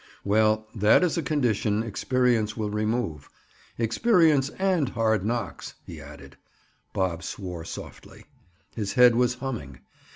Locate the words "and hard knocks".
4.57-5.75